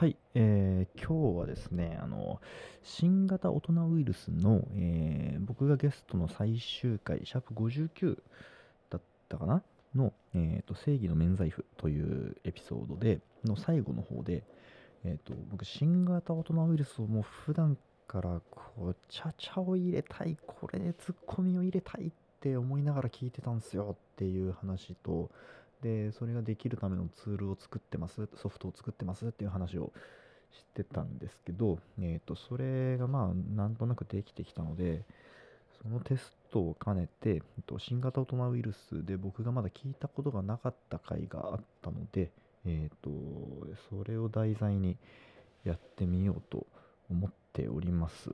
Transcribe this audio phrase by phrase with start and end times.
[0.00, 2.40] はい、えー今日はですね、あの、
[2.82, 8.16] 新型大人ウイルスの、えー僕がゲストの最終回、シャープ59
[8.88, 9.62] だったかな？
[9.94, 14.42] の、えーと、正義の免罪符というエピソードで、の最後の方で、
[15.04, 17.76] えーと、僕、新型大人ウイルスをもう普段
[18.08, 22.10] から、こう、ちゃちゃを入れたい、これでツッコミを入れたいっ
[22.40, 25.30] て思いながら聞いてたんですよっていう話と、
[25.82, 29.92] で、それができるためのツールを作ってます、ソフトを作ってますっていう話を
[30.52, 35.04] してたんですけど、えっ、と、それがまあ、なんとなくできてきたので、
[35.82, 42.30] そのテストを兼ねて、えっと新型大人ウイルスで僕がまだ聞いたことがなかった回があったので、
[42.66, 43.10] えっ、と、
[43.88, 44.96] それを題材に
[45.64, 46.66] やってみようと
[47.10, 48.30] 思っております。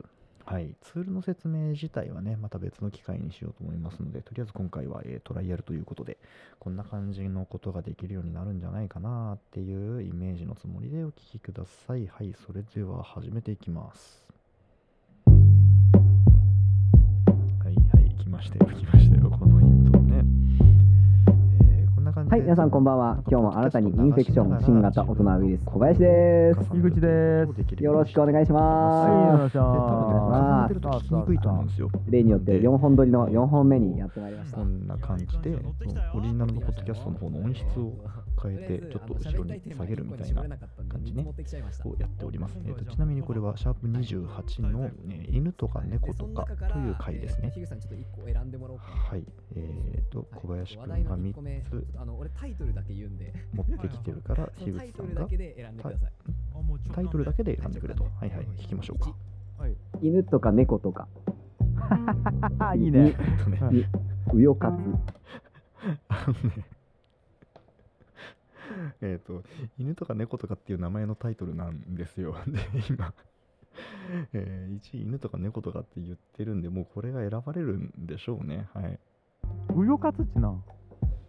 [0.49, 6.17] はい、ツールの説明自体はね、また別の機会にしようと思いますので、とりあえず今回は、えートライアルということで、
[6.57, 12.07] こんな感じのことができるようになるんじゃないかなっていうイメージのつもりでお聞きください。
[12.07, 14.25] はい、それでは始めていきます。
[15.25, 15.33] は
[17.69, 18.71] いはい、来ましたよ、
[22.29, 23.23] はい、皆さんこんばんは。
[23.31, 26.59] 今日も新たにインフェクション新型大人ウイルス小林です。
[26.77, 27.45] 井口で
[27.77, 31.89] すよろしくお願いしはい、おま願いしで、多分ね、重なってると聞きにくいと思うんですよ。
[31.89, 32.11] す。
[32.11, 34.65] 例によって4本撮りの4本目にやってまいりましたこ。
[34.65, 35.55] んな感じで、
[36.13, 37.93] オリジナルのポッドキャストの方の音質を
[38.41, 42.57] 変えて、ちょっと後ろに下げるみたいな感じね、をやっております。
[42.65, 47.51] えーとちなみにこれはシャープ28の、えー犬とか猫とかという回ですね。
[47.53, 48.91] 樋口さんちょっと一個選んでもらおうかな。
[48.95, 49.23] はい。
[49.55, 56.11] えーと、小林くんが話題の一個3目つあの俺タイトルだけ言うんで、持ってきてるから、 樋口さんがトルだけで選んでください。
[56.93, 58.03] タイトルだけで選んでくれと。
[58.03, 59.15] はいはい、聞きましょうか。
[60.01, 61.07] 犬とか猫とか、
[62.59, 63.13] あ、 いいね。
[64.33, 64.79] うよかつ。
[66.09, 66.76] あのね
[69.01, 69.43] えっと、
[69.77, 72.35] 犬とか猫とかっていう名前のタイトルなんですよ。
[72.47, 73.13] で、今、
[74.33, 78.67] えー、1位犬とか猫とかって言ってるんで、もうこれが選ばれるんでしょうね。
[78.73, 78.99] はい。
[79.75, 80.53] うよかつちな。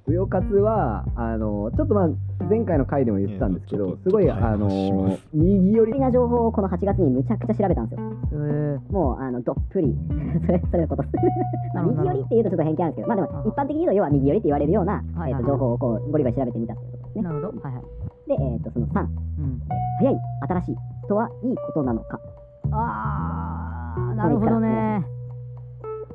[0.06, 8.10] うよかつは、あの、ちょっとまあ、前回の回でも言ってたんですけど、いやちょっとすごい、あのす、右寄り的な情報をこの8月にむちゃくちゃ調べたんですよ。
[8.32, 9.96] えもう、あの、どっぷり。
[10.46, 11.02] それ、それのこと。
[11.74, 17.22] まあ、なるほど右寄りって言うとちょっと偏見あるんですけど、まあでも、一般的に言うと、要は右寄りって言われるような、はいはいえっと、情報をこう、ゴリゴリ調べてみたっていうことですね。
[17.22, 17.62] なるほど。
[17.62, 17.82] はいはい。
[18.28, 19.60] で、えっと、その3、うん。
[19.98, 20.76] 早い、新しい
[21.08, 22.20] とはいいことなのか。
[22.72, 25.04] あー、なるほどね。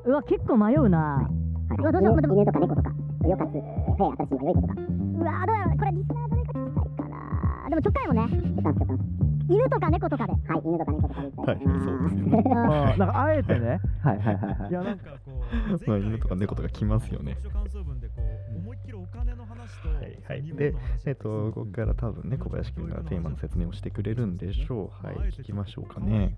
[0.06, 1.28] うわ、結構迷うな。
[1.70, 1.82] はい。
[1.82, 2.92] うわどうしよう犬犬とか猫とか、
[3.28, 3.52] よかつ、
[3.98, 4.74] 早い、新しいは良いことか。
[4.74, 5.78] うわ、どうやろう。
[5.78, 7.70] これリスナーどれか聞きたいかな。
[7.70, 8.28] でも、ちょっかいもね。
[8.30, 10.32] ちょっと待ってちょっと待って犬とか猫とかで。
[10.32, 11.28] はい、犬とか猫とかで。
[11.28, 13.80] はいそうですよねあーなんかあえてね。
[14.02, 14.74] はいはいはいはいい。
[14.74, 15.12] や、なんか
[15.88, 18.14] まあ犬とか猫とか来ますよね感想文でこ
[18.56, 20.56] う思いっきりお金の話とはいはい。
[20.56, 20.74] で、
[21.06, 25.06] えっ、と、ここから多分ね、小林くんがテーマの説明をしてくれるんでしょう。
[25.06, 26.36] はい、聞きましょうかね。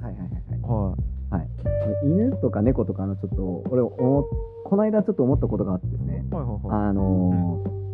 [0.00, 0.60] はいはいはいはい。
[0.62, 0.96] は
[1.30, 1.48] はい、
[2.04, 4.24] 犬とか猫とかのちょっと俺思っ
[4.64, 6.34] この間ちょっと思ったことがあってですねい。
[6.34, 6.88] はいはいはい。
[6.88, 7.84] あのー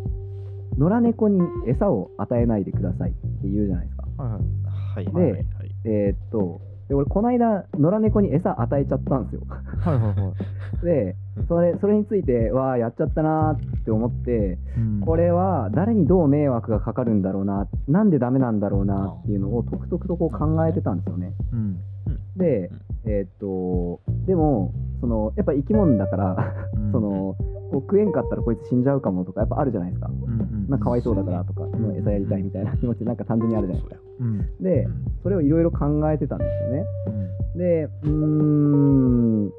[0.77, 5.31] 野良猫に餌を与えないでくださいって言うじゃないですかはいはい。
[5.31, 5.45] はい、で。
[5.85, 6.61] えーっと
[6.91, 9.43] で俺この間野良猫に餌与えちゃったんですよ
[9.79, 10.33] はいはいはい。
[10.83, 11.15] で
[11.47, 21.77] それそれについてわあやっちゃったなーって思ってうんこれは誰にどう迷惑がかかるんだろうななんでダメなんだろうなっていうのをとくとくとこう考えてたんですよねうん。
[22.35, 22.69] で
[23.05, 30.07] えーっとでもそのやっぱ生き物だからうん そのこう食えんかったらこいつ死んじゃうかもとかやっぱあるじゃないですか。
[30.09, 30.39] うん
[30.69, 30.77] うん。
[30.77, 34.01] かかわいそうだからとか、んその餌やりたいみたいな気持ちなんか単純にあるじゃないですか。
[34.19, 34.63] うん。
[34.63, 36.85] でう、んそれをいろいろ考えてたんですよね。
[37.07, 37.09] う
[37.55, 37.59] ん。
[37.59, 38.09] で、うー
[39.47, 39.51] ん、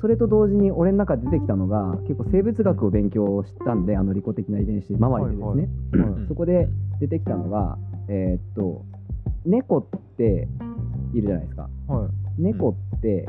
[0.00, 5.68] それと同時に俺の中で出てきたのが、結構生物学を勉強したんで、あの利己的な遺伝子周りでですね。
[5.92, 6.68] はいはいうんそこで
[7.00, 7.76] 出てきたのが、
[8.08, 8.84] えーっと、
[9.44, 9.86] 猫っ
[10.16, 10.48] て
[11.12, 11.68] いるじゃないですか。
[11.88, 12.23] はい。
[12.38, 13.26] 猫って、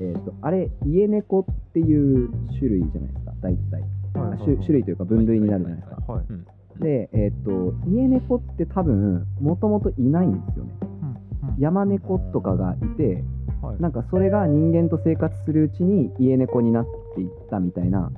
[0.00, 3.80] えーっと、あれ、家猫っていう種類じゃないですか、大体。
[4.14, 6.12] はいはい種種類というか分類になるじゃないですか。
[6.12, 6.24] はい。
[6.28, 6.46] うん
[6.78, 10.72] で、えっ、と、家猫って多分、もともといないんですよね。
[10.82, 11.48] うん。
[11.48, 13.24] うん山猫とかがいて、
[13.62, 13.80] はい。
[13.80, 16.86] なんかそれが人間と生活するうちに家猫になっ
[17.16, 18.12] ていったみたいな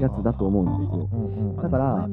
[0.00, 1.08] やつだと思うんですよ。
[1.10, 1.56] うんうん。
[1.56, 2.08] だから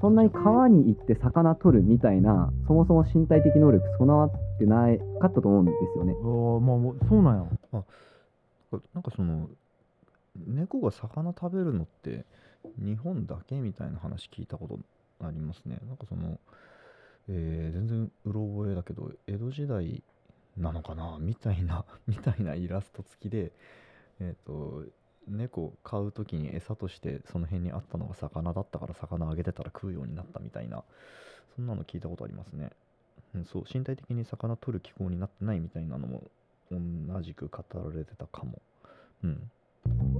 [0.00, 6.14] そんなに川に行って魚取るみたいな、そもそも身体的能力備わってないかったと思うんですよね。
[6.20, 7.36] あーまあそうなん
[7.72, 7.84] や。
[8.94, 9.48] なんかその
[10.46, 12.24] 猫が魚食べるのって
[12.78, 14.78] 日本だけみたいな話聞いたこと
[15.26, 16.38] ありますねなんかその、
[17.28, 20.02] えー全然うろ覚えだけど江戸時代
[20.56, 21.16] なのかな？
[21.20, 23.52] みたいなみたいなイラスト付きで
[24.20, 24.84] えっ、と
[25.28, 30.82] 猫飼う時に餌としてその辺にあったのが魚だったから魚あげてたら食うようになったみたいな
[31.56, 32.70] そんなの聞いたことありますね。
[33.34, 36.22] うん、そう身体的に魚取る気候になってないみたいなのも
[36.70, 36.78] 同
[37.22, 38.60] じく語られてたかも。
[39.24, 39.50] うん。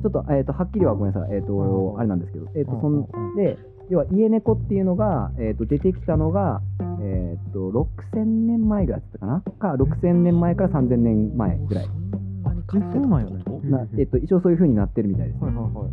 [0.02, 1.98] ちょっと,、えー、とはっきりはごめんなさい、えーとうん。
[1.98, 3.36] あれなんですけど、えー、とうんそんうん。
[3.36, 3.58] で
[3.90, 6.60] 要は家猫っていうのが、えー、と出てきたのが、
[7.00, 9.40] えー、と6000年前ぐらいだったかな？
[9.40, 11.84] か6000年前から3000年前ぐらい。
[11.86, 15.88] そんなに飼ってたそうなんよねな、えー、と一応そういう風になってるみたいです、はいはいは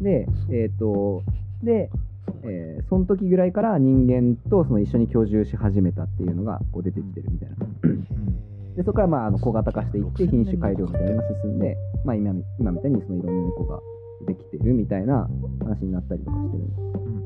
[0.00, 0.04] い。
[0.04, 1.22] でえっ、と
[1.62, 1.90] で、
[2.42, 7.56] えーその時ぐらいから人間とその一緒に居住し始めたっていうのがこう出てきてるみたいな。
[8.76, 13.80] でそこからまああの小型化していって品種改良みたいなのが進んで、まあ、今み今みたいにそのいろんな猫が
[14.26, 15.26] できてるみたいな
[15.64, 16.80] 話になったりとかしてるんです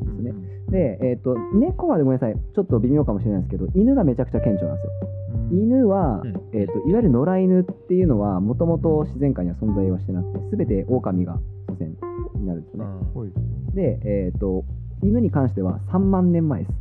[0.07, 0.33] うんね
[0.71, 2.35] で、えっと猫はでごめんなさい。
[2.35, 4.93] ちょっと微妙かもしれないですけど犬がめちゃくちゃ顕著なんですよ。
[5.03, 5.10] うん
[5.51, 6.29] 犬は、うん。
[6.53, 11.39] えっといわゆる野良犬っていうのはもともと自然界には存在はしてなくて全て狼が
[11.69, 11.97] 祖先
[12.35, 13.31] になるんですよね、
[13.75, 14.65] で、えっと
[15.03, 16.73] 犬に関しては3万年前です。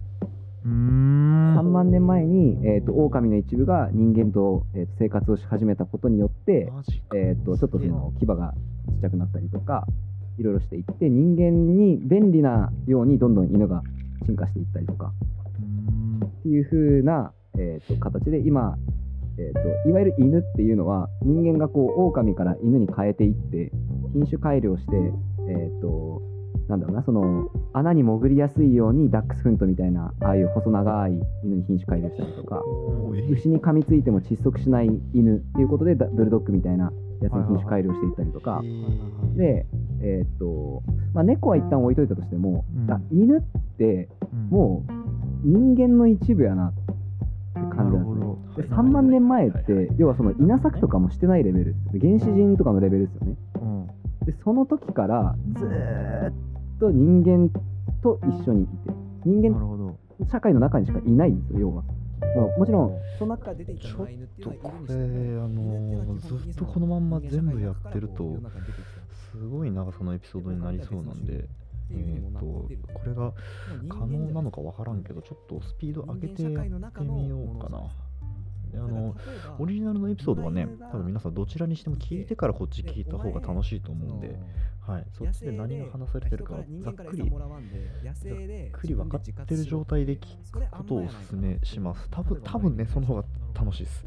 [0.66, 1.58] うーん。
[1.58, 6.72] 3万年前に、えー、と狼の一部が人間と,、えーと生活をし始めたことによって、
[7.16, 8.54] えー、とちょっとその牙が
[8.88, 9.86] ちっちゃくなったりとか
[10.38, 13.84] いろいろしていって人間に便利なようにどんどん犬が
[14.26, 15.12] 進化していったりとか。
[16.40, 18.78] っていう風な、えー、と形で今、
[19.38, 23.72] えー、といわゆる犬っていうのは人間がこう狼から犬に変えていって
[24.14, 24.96] 品種改良して、
[25.50, 26.22] えー、と
[26.70, 31.12] なんだろうなその穴に潜りやすいようにダックスフントみたいなああいう細長い
[31.44, 32.62] 犬に品種改良したりとか
[33.32, 36.92] 牛に噛みついても窒息しない犬っていうことでダブルドッグみたいな
[37.22, 38.62] やつに品種改良していったりとか。
[38.64, 39.66] えーで
[40.02, 40.82] えーっと
[41.14, 42.92] まあ猫は一旦置いといたとしても、うん。
[42.92, 43.42] あ犬っ
[43.78, 44.50] てうん。
[44.50, 44.92] もう
[45.44, 46.79] 人間の一部やなっ
[47.54, 48.20] て感じなんですね。
[48.20, 53.38] なるで3万年前って要はその稲作とかもしてないレベルです原始人とかのレベルですよね。
[53.62, 53.88] うん。
[54.26, 56.34] でその時からずーっ
[56.80, 57.50] と人間
[58.02, 58.72] と一緒にいて
[59.26, 59.98] 人間
[60.30, 61.84] 社会の中にしかいないんですよ要は。
[62.58, 64.08] もちろんその中から出てきたちょっ
[64.42, 64.98] とこれあ
[65.48, 68.38] のずっとこのまんま全部やってると
[69.32, 71.48] すごい長さのエピソードになりそうなんで
[71.92, 73.34] えー、とこれが
[73.90, 77.90] 可能なのかわからんけどちょっとスピード上げてやってみようかな。
[78.72, 79.16] であの
[79.58, 84.38] オリジナルのエピソードはね多分皆さんどちらにしても聞いてからこっち聞いた方が楽しいと思うんで、
[84.86, 87.32] はい、そっちで何が話されてるかざっくり
[88.04, 88.16] ざっ
[88.72, 92.08] くり分かってる状態で聞くことをおすすめします。
[92.12, 93.24] 多分多分ねその方が
[93.56, 94.06] 楽しいです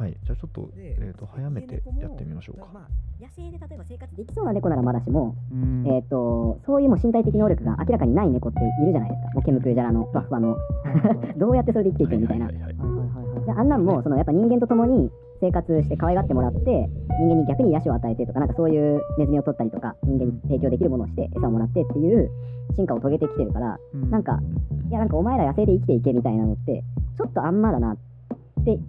[0.00, 0.16] はい。
[0.24, 2.88] じゃあちょっと,、えー、と早めてやってみましょうか。
[3.20, 5.86] 野生で例えば生活できそうな猫ならまだしも、うん。
[5.86, 9.30] えっ、と、そういうもう身体的能力が明らかにない猫っているじゃないですか。
[9.34, 10.56] もうケムクジャラのふわふわの。
[11.36, 12.48] どうやってそれで生きていくみたいな。
[12.48, 15.10] あんなんもそのやっぱ人間と共に
[15.40, 16.60] 生活して可愛がってもらって
[17.18, 22.30] 人間に逆に癒しを与えてとかなんかそういうネズミを取ったりとか人間に提供できるものをして餌をもらってっていう
[22.76, 24.10] 進化を遂げてきてるからうん。
[24.10, 24.40] なんか
[24.88, 26.84] いやなんかお前ら野生で生きていけみたいなのって
[27.16, 28.09] ちょっとあんまだなって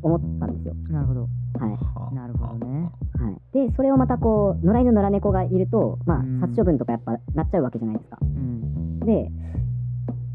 [0.02, 0.74] 思ったんですよ。
[0.90, 1.22] なるほど。
[1.22, 1.28] は
[1.68, 1.72] い。
[1.72, 2.90] はなるほどね。
[3.20, 3.68] はい。
[3.68, 6.40] でそれをまたこう野良犬野良猫がいるとまあうん。
[6.42, 8.18] 殺処分とかやっぱなっちゃうわけじゃないですか。
[8.22, 9.00] うん。
[9.00, 9.32] で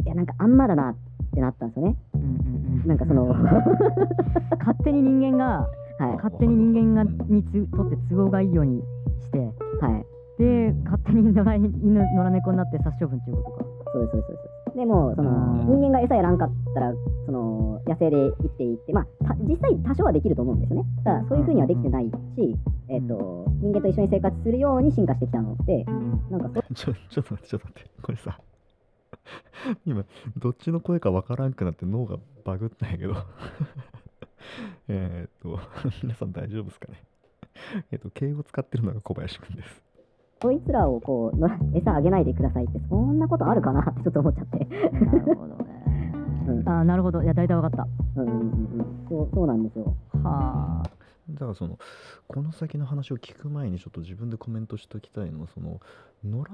[0.04, 0.96] いやなんかあんまだなっ
[1.34, 1.96] てなったんですよね。
[2.14, 2.88] うんうんうん。
[2.88, 3.26] なんかその
[4.58, 5.68] 勝手に人間が
[5.98, 6.16] はい。
[6.16, 8.82] 勝手に人間がにつとって都合がいいように
[9.20, 9.38] して
[9.80, 10.06] はい。
[10.38, 13.64] で勝手に野良犬野良猫になって殺処分っていうことか。
[13.92, 15.80] そうですそうですそうですでもそのうん。
[15.80, 16.92] 人間が餌やらんかったら
[17.24, 20.84] その野生で生きていってまあた実際多少はできると思うんですよね。
[21.02, 22.12] ただそういうふうにはできてないし、
[22.88, 25.84] えっ、と人間と一緒に生活するように進化してきたので
[26.30, 27.90] なんかそ ちょちょっと待ってちょっと待って。
[28.02, 28.38] これさ
[29.86, 30.04] 今
[30.36, 33.14] どっちの声かわからんくなって脳がバグったんやけど。
[34.88, 35.58] えっと
[36.02, 37.02] 皆さん大丈夫ですかね。
[37.90, 39.85] えっと敬語使ってるのが小林くんです
[40.42, 44.64] そいつらをこうの餌あげないでくださいってそんなことあるかなってちょっと思っちゃって。
[44.66, 46.12] なるほどね。
[46.48, 46.68] うん。
[46.68, 47.22] あーなるほど。
[47.22, 47.86] いや大体わかった。
[48.16, 48.40] うんうんうん。
[48.40, 49.96] うんそうそうなんですよ。
[50.22, 50.90] はあ。
[51.30, 51.78] だからその
[52.28, 55.80] この先の話を聞く前にちょっと自分でコメントしておきたいのはその
[56.24, 56.44] 野良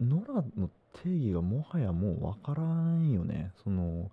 [0.00, 0.70] 野良の
[1.02, 3.52] 定義がもはやもうわからんよね。
[3.62, 4.10] その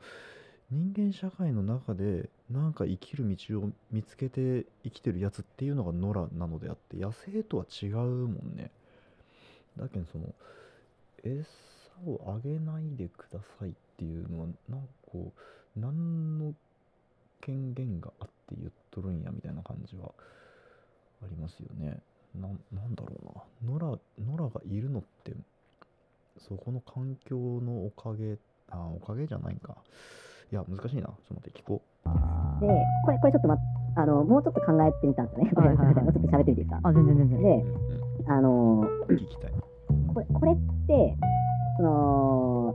[0.71, 8.71] 人間社会の中でなんか生きる道を見つけて生きてるやつっていうのが野良なのであって野生とは違うもんね
[9.77, 10.33] だけどその
[11.23, 11.45] 餌
[12.07, 15.31] をあげないでくださいっていうのはなんかこ
[15.75, 16.53] う何の
[17.41, 20.11] 権限があって言っとるんやみたいな感じは
[21.23, 21.99] ありますよね。
[22.35, 23.11] ななんだろ
[23.63, 23.73] うな。
[23.73, 25.31] 野良野良がいるのって
[26.37, 28.37] そこの環境のおかげ
[28.69, 29.75] あおかげじゃないんか。
[30.51, 31.03] いや難しいな。
[31.03, 31.81] ちょっと待って聞こ
[32.61, 32.67] で
[33.05, 33.57] これこれちょっとま
[33.95, 35.51] あのもうちょっと考えてみたんですよね。
[35.55, 36.03] はいはいはい。
[36.03, 36.79] も うちょっと喋ってみていいですか？
[36.83, 37.41] あ全然全然。
[37.41, 39.51] でう、うんあのうん、聞きたい。
[40.13, 40.55] これこれっ
[40.87, 41.15] て
[41.77, 42.73] その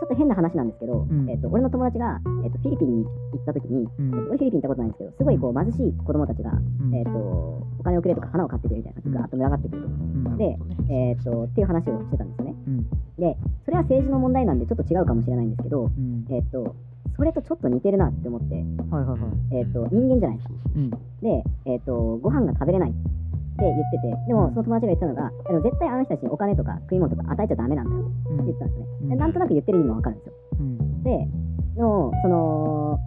[0.00, 1.30] ちょっと変な話なんですけど、うん。
[1.30, 4.06] えっと俺の友達が、えっとフィリピンに行った時に、うん。
[4.08, 6.94] えっと俺フィリピン行ったことないんですけどすごいこう貧しい子供たちが、うん。
[6.94, 10.36] えっとお金をくれとか花を買ってくれみたいな感じでガーッと群がってくると、うん。
[10.38, 10.58] で、
[10.90, 12.54] えっとっていう話をしてたんですよね。
[12.66, 12.90] うん。
[13.18, 16.26] でそれは政治の問題なんでちょっと違うかもしれないんですけど、うん。
[16.30, 16.74] えっと
[17.14, 18.60] それとちょっと似てるなって思って、は
[19.00, 19.56] いはいはい。
[19.58, 20.54] えっと人間じゃないですか。
[20.74, 20.90] うん。
[20.90, 20.98] で、
[21.66, 22.94] えっとご飯が食べれない
[23.58, 28.00] 言っててでもその友達が言ってたのがあの絶対あの人たちにお金とか食い物とか与えちゃダメなんだよ。
[28.30, 28.40] うん。
[28.40, 29.08] って言ってたんですね、うん。
[29.10, 30.34] でなんとなく言ってる意味もわかるんですよ。
[30.60, 31.02] うん。
[31.02, 31.28] で、
[31.76, 32.98] でも、その、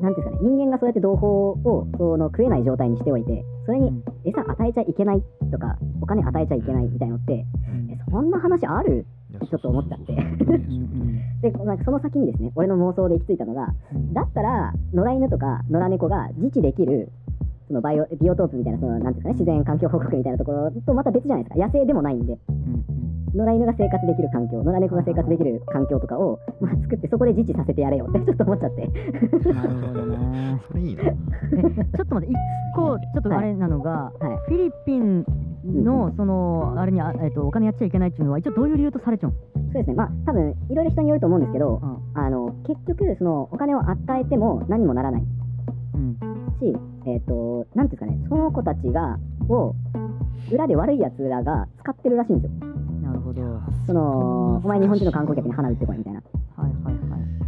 [0.00, 9.06] なんていうんですかね、人間がそうやって同胞をその食えない状態にしておいて、それに餌与えちゃいけないとか、お金与えちゃいけないみたいのって、えそんな話ある？
[9.38, 10.12] ちょっと思っちゃって。
[11.42, 13.68] で、なんかその先にですね、俺の妄想で行き着いたのが、
[14.12, 17.12] だったら、野良犬とか野良猫が自治できる、
[17.70, 21.64] そのバイオビオトープみたいな、そのなんていうんですかね、自然環境報告みたいなところとまた別じゃないですか。
[21.64, 22.36] 野生でもないんで。
[23.32, 28.90] 野良犬が生活できる環境、野良猫が生活できる環境とかを、まあ、作ってそこで自治させてやれよって ちょっと思っちゃって。
[29.52, 30.60] なるほどね。
[30.66, 31.02] それいいな。
[31.04, 32.36] えちょっと待って一
[32.74, 34.36] 個ちょっとあれなのが、はい。
[34.48, 35.24] フィリピン
[35.64, 39.38] のそのあれにあ、えっとお金やっちゃいけないっていうのは一応どういう理由とされちゃうんそ
[39.70, 42.20] うですね、まあ、多分いろいろ人によると思うんですけど、うん。
[42.20, 45.22] あの結局、そのお金を与えても何もならない
[45.94, 46.16] うん
[46.60, 49.18] し、えっ、と、なんていうんですかね、その子たちが、
[49.48, 49.74] を、
[50.52, 52.66] 裏で悪い奴らが使ってるらしいんですよ。
[53.02, 56.22] なるほどはいその、お前日本人の観光客に花売ってこいみたいな。
[56.56, 57.00] はいはい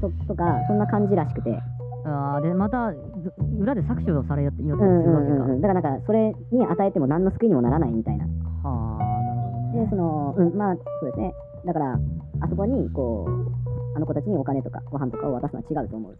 [0.03, 1.59] ととか、そんな感じらしくて。
[2.05, 5.61] あーでまたず裏で搾取されよってするわけか、んうんうん。
[5.61, 8.25] だからなんか、それに与えても何の救いにもならないみたいな。
[8.65, 11.33] はあなるほどねで、その、うん、まあ、そうですね。
[11.65, 11.93] だから、
[12.41, 16.17] あそこに、こう、あの子たちにお金とかご飯とかを渡すのは違うと思う。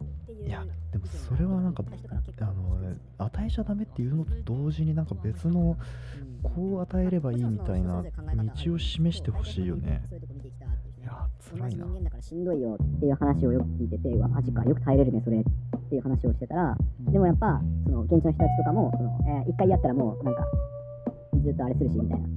[0.47, 1.83] いや、でもそれはなんか、
[2.41, 2.79] あの、
[3.19, 5.77] 与えちゃダメっていうのと同時になんか別の、
[6.43, 10.03] こう与えればいいみたいな道を示してほしいよね。
[11.01, 11.87] いや、辛いな。
[11.87, 15.45] 人間だからしんどいよっていう話をよく聞いてて、うわ、マジか、よく耐えれるね、それっ
[15.89, 16.77] ていう話をしてたら、
[17.11, 20.31] でもやっぱ、その現地の人たちとかも、そのえー一回やったらもう、な。
[20.31, 20.47] んか、
[21.43, 22.29] ずっとあれするしみたいな。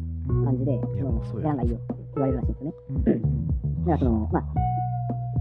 [0.45, 0.81] 感じで、いや
[1.29, 2.73] そややらんがいいよって言われるらしいんですよね。
[2.89, 4.43] うんうんだからその、まあ、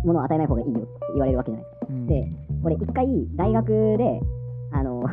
[0.04, 0.44] 物を与えな。
[0.44, 1.64] い方がいいよって言われるわけじゃな。
[1.64, 1.86] いですか。
[1.88, 2.32] うんで、
[2.64, 3.06] これ一回
[3.36, 4.20] 大学で、
[4.72, 5.04] あの、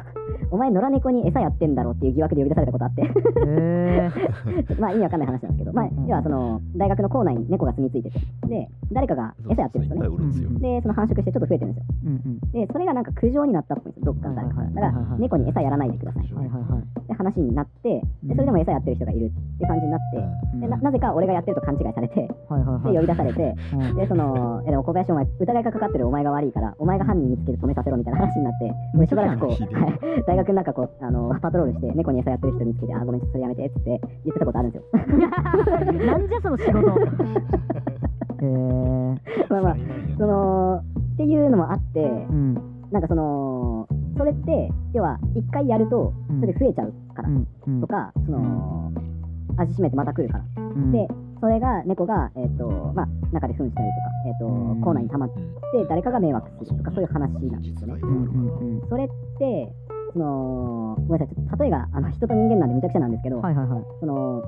[0.51, 3.01] お前野良猫に餌やってんだろっていう疑惑で呼び出されたことあって、
[4.79, 10.59] まあ意味わかんない話なんですけど、まあ要はその大学の校内に猫が住み着いてて、で、誰かが餌やってるんですよね。
[10.59, 11.85] でその繁殖してちょっと増えてるんですよ。
[12.51, 14.55] で、それがなんか苦情になったっぽいんですよ、どっかの誰か。
[14.61, 16.33] だから猫に餌やらないでください。
[16.33, 17.07] はいはいはい。
[17.07, 22.27] で、話になって、で、それでも餌やってる人がいるっていう感じになって、でななぜか俺がやってると勘違いされて、
[22.91, 23.95] で、呼び出されて、うん。
[23.95, 34.87] で、その、えでも小林お前、疑いがかかってるお前が悪いから、お前が犯人見つけて止めさせろみたいな話になって、俺しばらくこう、ひでえはい大学の中こう、あの、パトロールして、猫に餌やってる人見つけて、あ、ごめん、それやめてって言ってたことあるんですよ。
[36.05, 36.79] なんじゃその仕事。
[38.41, 38.49] へえ
[39.49, 39.75] まあまあ、
[40.17, 40.81] その、
[41.13, 42.55] っていうのもあって、うん。
[42.91, 47.47] なんかその、それって、要は、一回やると、それで増えちゃうからう、ん。
[47.67, 47.81] うん。
[47.81, 48.91] とか、その、
[49.57, 50.43] 味しめてまた来るから。
[50.57, 50.91] うん。
[50.91, 51.07] で、
[51.39, 54.81] それが、猫が、えっ、と、まあ、中で糞したりとか、えっ、と、うん。
[54.81, 55.35] 口内に溜まって、
[55.87, 57.99] 誰かが迷惑するとか、そういう話なんですよね。
[58.01, 58.89] うんうんうん。
[58.89, 59.07] それっ
[59.37, 59.73] て、
[60.13, 63.83] その、ごめんなさい、ちょっと例えが、あの、人と人間なんでむちゃくちゃなんですけど、はいはいはい。
[63.99, 64.43] その、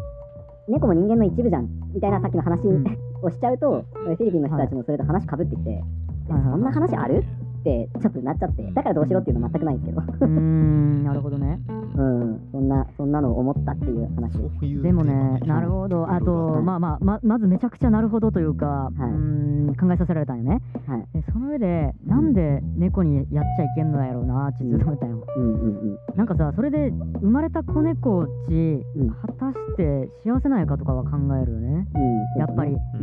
[0.67, 2.85] 猫も人間の一部じゃん、みたいなさっきの話うん。
[3.21, 7.23] をしちゃうと、フィリピンの人たちもそれと話かぶってきて、はいはいそんな話ある？
[7.63, 11.59] ってちょっとなっちゃって、だからどうしろっていうのは全くないんですけど、うーんなるほどね。
[11.95, 14.33] うん、そんな、そんなのを思ったっていう話。
[14.37, 14.55] です。
[14.59, 16.11] そういうでもねなるほど。
[16.11, 20.61] あとまあまあままずめちゃくちゃなるほどというか、うーん考えさせられたんよね。
[20.87, 21.05] はい。
[21.13, 25.97] でその上でなんで猫にやっちゃいけんのやろうなってずっと思ったよ、うんうんうん。
[26.15, 26.91] なんかさそれで
[27.21, 29.09] 生まれた子猫っちうん。
[29.09, 31.87] 果たして幸せなんやかとかは考えるよね。
[31.95, 32.71] うん、やっぱり。
[32.71, 33.02] うん。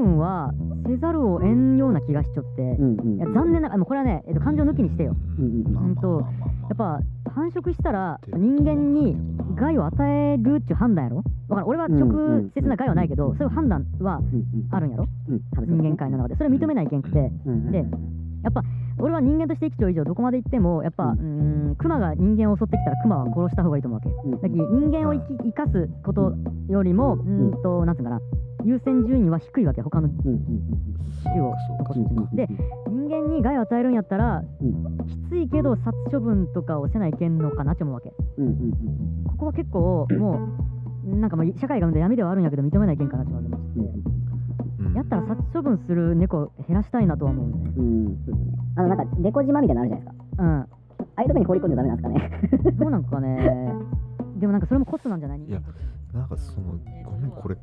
[0.00, 0.52] 分は
[0.86, 3.16] せざるを得んような気がしちゃって、うんうん。
[3.16, 5.14] いや残念なあもうこれはね、えっと、感情抜きにしてよ。
[5.38, 5.76] うんうん。
[5.76, 5.88] うん。
[5.90, 6.26] うんと
[6.68, 9.16] やっぱ繁殖したら人間に
[9.54, 11.16] 害を与えるっていう判断やろ？
[11.18, 14.44] わからん俺は直接な害はないけど、そういう判断はうんうん。
[14.70, 15.06] あるんやろ？
[15.28, 15.40] うん、
[15.80, 16.36] 人間界の中で。
[16.36, 17.52] それは認めないけんくてうん。
[17.52, 17.84] うんで
[18.42, 18.62] やっぱ
[18.98, 24.08] 俺は人間として生きてる以上どこまで行ってもやっぱ、うーん、クマが人間を襲ってきたらクマは殺した方がいいと思うわけ。
[24.08, 26.32] うんだ人間を生き生かすこと
[26.68, 28.20] よりもうーんとなんつうのかな
[28.64, 30.40] 優先順位は低いわけ他のうんうん
[31.22, 32.48] 種を残すっていうで
[32.88, 34.98] 人間に害を与えるんやったらうん。
[35.06, 38.12] きついけど殺処分とかをせないけんのかなって思うわけ。
[38.38, 40.48] うんうんうんここは結構も
[41.06, 43.56] うなんかもう社会が生んだ闇ではあるんやけど認めないけんかなって思って
[44.80, 47.72] うんやったら殺処分する猫減らしたいなとは思うよね。
[47.76, 48.16] うん
[48.76, 50.42] あのなんか猫島みたいなのあるじゃないですか。
[50.44, 50.60] うん。
[50.60, 50.66] あ
[51.16, 52.08] あいうとこに放り込んじゃダメなんですか
[52.68, 52.72] ね。
[52.78, 53.72] どうなんかね。
[54.36, 55.40] でもなんかそれもコストなんじゃない？
[55.40, 55.60] いや
[56.14, 56.72] なんかその
[57.04, 57.56] ごめんこれ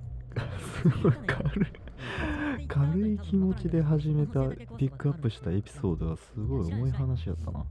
[1.25, 4.41] 軽い軽い気持ちで始めた
[4.77, 7.65] ピックアップしたエピソードはすごい重い話やったな。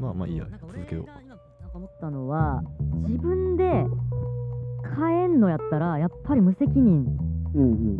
[0.00, 1.06] まあまあいいや続けよう。
[1.06, 1.42] なんか
[1.74, 2.62] 思ったのは
[3.08, 3.64] 自分で
[4.96, 7.06] 変えんのやったらやっぱり無責任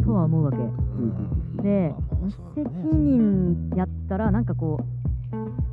[0.05, 0.59] とは思うわけ。
[0.59, 4.79] うんで無責ね任やったらなんかこ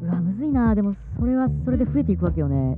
[0.01, 2.77] ううわむずいなでもそれはそれで増えていくわけよね。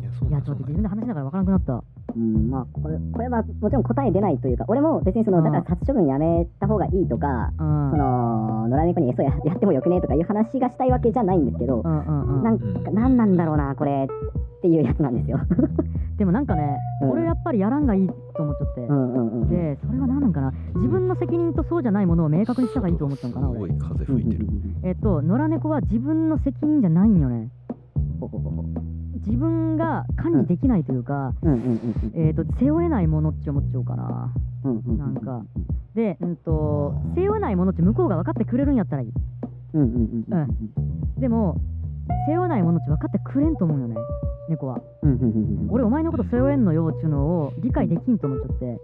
[0.00, 7.90] いやそういやちょっと待って自分で話しながら分からなくなったうん、まあこれこれはもちろん答え出ないというか俺も別にそのだから殺処分やめた方がいいとかうん。
[7.90, 15.38] その野良猫に餌や やってもよくねとかいう話がしたいわけじゃないんですけどうんうんうんなんか何なんだろうなこれっていうやつなんですよ。
[16.16, 17.10] でもなんかね、うん。
[17.10, 19.48] 俺やっぱりやらんがいいと思っちゃって、うんうんうん。
[19.48, 23.56] でそれは何なんかな自分の責任とそうじゃないものを明確にした方がいいと思ったのかな俺。
[23.56, 24.46] すごい風吹いてる。
[24.82, 27.50] えっと野良猫は自分の責任じゃないんよね。
[28.18, 28.64] ほほほほ
[29.24, 31.32] 自分が管理できないというか、
[32.14, 34.32] えっと背負えないものって思っちゃうかな。
[34.64, 35.42] なんか。
[35.94, 39.12] で、うんと、背負えないものって向こうが分かってくれるんやったらいい。
[39.74, 40.24] うん
[41.18, 41.56] でも
[42.26, 43.96] 背負えないものって分かってくれんと思うよね
[44.48, 44.80] 猫は。
[45.70, 48.80] 俺お前のこと背負えんのよっちゅうのを理解できんと思っちゃって。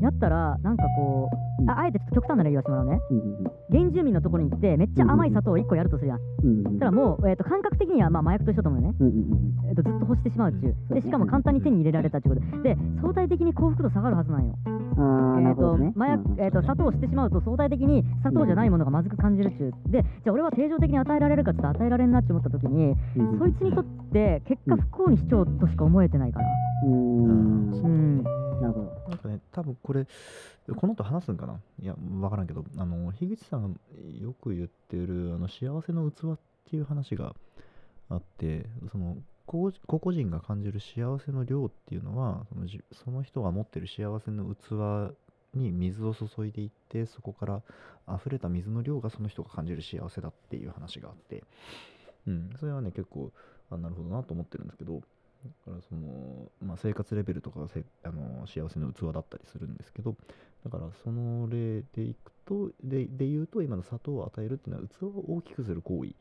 [0.00, 1.28] やったらなんかこ
[1.66, 3.00] うああえてちょっと極端な例言わせてもらうね。
[3.10, 6.18] うんうん原住民のところに行ってめっちゃ甘い砂糖を1個やるとするやん。
[6.18, 9.68] うんうんそしたらもう、えー、と感覚的にはまあ麻薬と一緒と思うよね、うんうんうん。
[9.68, 10.94] えー、とずっと欲してしまうっちゅう。
[10.94, 12.62] でしかも簡単に手に入れられたっていうこと。
[12.62, 14.54] で相対的に幸福度下がるはずなんよ。
[14.66, 19.72] あえーとね麻薬えー、と砂糖を知ってしまうと相対的に砂糖じゃないものがまずく感じるっちゅう。
[19.90, 26.46] でじゃあ俺は定常的に与えられるかって言ったら与えられんなって思った時にうんうんそいつにとって結果不幸にしちゃうとしか思えてないかな。
[26.86, 26.90] うー。
[26.90, 28.22] んうん。
[28.62, 28.92] なるほど。
[29.08, 30.06] なんかね、多分これ、
[30.76, 31.60] この後話すんかな？
[31.80, 33.78] いや、わからんけど、あの、樋口さんが
[34.20, 36.38] よく言ってる、あの、幸せの器っ
[36.70, 37.34] ていう話が
[38.08, 45.14] あって、その、個々人が感じる幸せの量っていうのは、そのじその人が持ってる幸せの器
[45.54, 47.62] に水を注いでいって、そこから
[48.08, 51.42] 溢れた水の量がその人が感じる幸せだっていう話があって、
[52.26, 53.32] うん、それはね、結構、
[53.70, 55.02] あなるほどなと思ってるんですけど、
[55.44, 60.14] だからその、まあ、生活レベルとかがせあの幸せの器だったりするんですけど
[60.64, 66.14] だからその例でいくとでで言うと今の砂糖を与えるっていうのは器を大きくする行為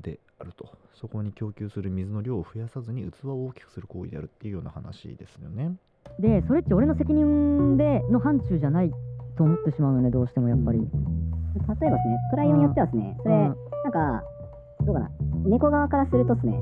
[0.00, 0.68] であると。
[0.94, 5.76] そこに供給する水の量を増やさずに器を大きくする行為であるっていうような話ですよね。
[6.18, 8.90] でそれって俺の責任での範疇じゃない
[9.36, 11.96] と思ってしまうよねどうしてもやっぱり、例えばですね
[12.30, 13.42] トライオによってはですねそれうん。
[13.42, 13.54] なん
[13.92, 14.24] か
[14.84, 15.10] どうかな
[15.46, 16.58] 猫側からするとですね。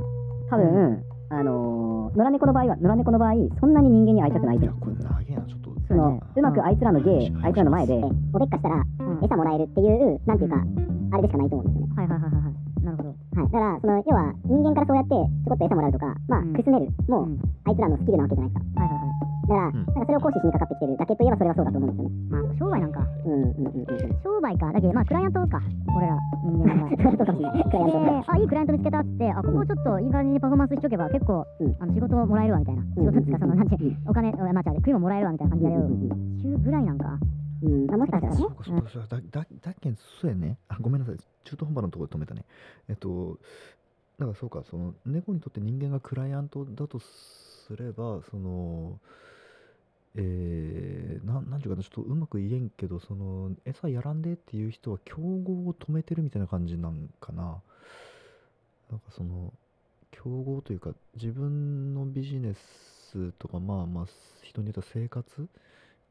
[0.50, 4.64] 多分あのー野良猫の場合は野良猫の場合そんなに人間に会いたくないと。
[4.64, 5.70] いやこれ長えなちょっと。
[5.88, 7.94] そのうまくあいつらの芸うんあいつらの前で
[8.32, 9.24] おべっかしたらうん。
[9.24, 10.56] 餌もらえるっていう、なんていうか、
[11.12, 11.94] あれでしかないと思うんですよね。
[11.96, 12.84] はいはいはいはいはい。
[12.84, 13.08] なるほど。
[13.10, 13.16] はい。
[13.36, 16.52] だから、その、要は、人間からそうやって、ちょこっと餌もらうとか、まあ、うん。
[16.54, 17.40] くすねる、もう、うん。
[17.64, 18.80] あいつらのスキルなわけじゃないですか。
[18.82, 18.95] はいはいはい
[19.46, 19.74] だから、うん。
[19.74, 22.16] なんかそれを行使しにかかってきてるだけといえばそれはそうだと思うんですよね。
[22.30, 23.00] まあ商売なんか。
[23.00, 24.22] うんうんうんうん。
[24.22, 24.72] 商売か。
[24.72, 25.62] だけどまあクライアントか。
[25.96, 27.64] 俺ら人間がそうかもしれない。
[27.64, 31.76] クライアントであいいクライアント見つけたっつってあここちょっといい感じにパフォーマンスしとけば結構、うん。
[31.78, 32.82] あの仕事もらえるわみたいな。
[32.94, 37.18] 仕事っていうかそのなんてお金まあ違う食いももらえるわみたいな感じでやる中ぐらいなんか。
[37.62, 37.87] うん。
[37.87, 38.38] まあ、もしかしたらね。
[38.38, 38.50] そう。
[38.50, 39.16] かそうかそうか。
[39.16, 40.59] だだだけんそうやね。
[40.68, 41.16] あごめんなさい。
[41.44, 42.44] 中途半端なところで止めたね。
[42.88, 43.38] えっと
[44.18, 44.62] だからそうか。
[44.68, 48.98] その猫にとって人間がクライアントだとすればその
[50.16, 57.61] えー、ななんていうかなちょっとうまく言えんけどその餌やらんでっていう人は競合を止めてるみたいな感じなんかな。
[58.90, 59.52] なんかその
[60.11, 64.07] 競合というか自分のビジネスとかまあまあ
[64.42, 65.48] 人によっては生活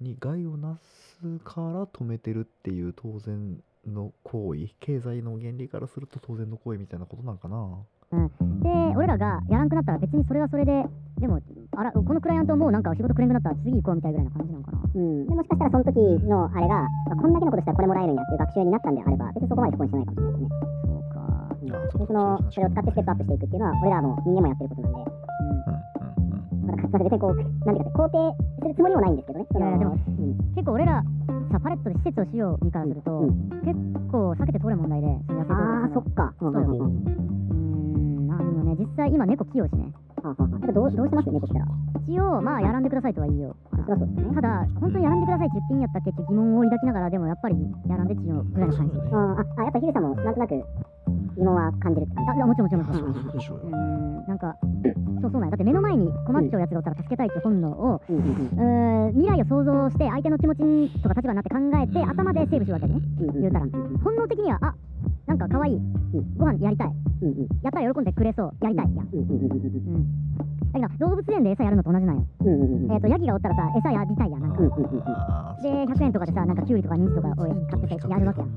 [0.02, 7.78] に害をなすから止めてるっていう当然の行為経済の原理からすると当然の行為みたいなことなんかな。
[8.12, 8.60] うん。
[8.62, 10.84] で俺らがやらんくなったら別にそれはそれで
[11.20, 14.80] でもあらこのクライアントもうなんか仕事くれんくなったら次行こうみたいぐらいな感じなのかな。
[14.95, 15.28] うん。
[15.28, 20.60] でもしかしたらその時のあれが、まあこんだけのことしたらこれもらえるんやっていう学習になったんであれば、別にそこまでそこにしてないかもしれないですね。
[20.86, 21.99] そうか。
[21.99, 25.86] でその、それを使ってステップアップしていくっていうのは、俺らも人間もやってることなんで、うんうんうん
[26.95, 29.45] だ別にこう、なんていうか、肯定するつもりもないんですけどね。
[29.51, 30.56] いやいやでもうん。
[30.56, 31.04] 結構俺ら
[31.51, 33.49] さパレットで施設をしよう身からすると、うん。
[33.63, 33.75] 結
[34.12, 36.34] 構避けて通れん問題でその痩せとああ、そっか。
[36.41, 36.80] うんうんうん。
[36.80, 38.28] うん。
[38.28, 39.91] なんよね実際今猫器用しね
[40.30, 41.66] はあはどうどうします猫来たら。
[42.08, 43.76] 一応まあやらんでくださいとは言いよう。
[43.76, 44.36] そりゃそうですね。
[44.36, 47.56] ただ本当にやらんでくださいって言っていいんやったっけって疑問を抱きながらでもやっぱり
[47.90, 50.34] やらんでっちゅうぐらいの感じああ、あやっぱヒデさんもなん。
[50.34, 50.56] となく
[51.36, 52.42] 疑問は感じるって感じ。
[52.42, 52.68] あもちろん。
[52.68, 52.86] もちろん。
[52.86, 53.12] もちそろん。
[53.12, 53.70] うそうでしょう
[54.28, 54.38] なん。
[54.38, 54.56] か
[55.22, 55.50] そうそうなん。
[55.50, 59.12] やだって目の前に困っちゃうやつがおったら助けたいって本能をうん。
[59.14, 63.00] 未来を想像して相手の気持ちにとか立場になって考えて頭でセーブするわけね
[63.34, 63.66] 言うたら
[64.04, 64.76] 本能的にはあ
[65.36, 65.80] なんか可愛い。
[66.38, 66.88] ご飯やりたい。
[67.21, 67.38] うんうん。
[67.62, 68.54] やったら喜んでくれそう。
[68.62, 69.10] やりたいやん。
[69.12, 69.95] うんうんうんうんうん。
[69.95, 72.26] うんだけど動物園で餌やるのと同じなんよ。
[72.42, 72.92] うんうんうん。
[72.92, 74.58] えっ、とヤギがおったらさ餌やりたいやんなんか。
[74.60, 75.04] うんうんうん
[75.56, 78.52] で100円とかでさなんかキュウリとかニンジとかを買ってさやるわけやん。